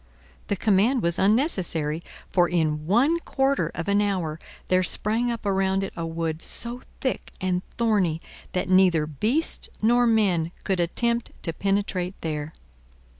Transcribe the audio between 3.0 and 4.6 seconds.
quarter of an hour